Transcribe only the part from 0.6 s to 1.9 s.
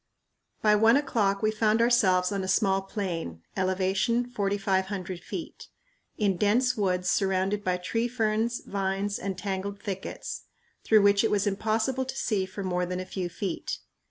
By one o'clock we found